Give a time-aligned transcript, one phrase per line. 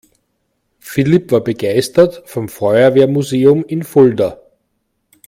[0.79, 4.41] Philipp war begeistert vom Feuerwehrmuseum in Fulda.